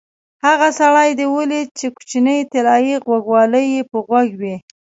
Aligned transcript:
هغه 0.45 0.67
سړی 0.79 1.09
دې 1.19 1.25
ولید 1.37 1.67
چې 1.79 1.85
کوچنۍ 1.95 2.39
طلایي 2.51 2.95
غوږوالۍ 3.05 3.65
یې 3.75 3.81
په 3.91 3.97
غوږ 4.07 4.29
وې؟ 4.41 4.55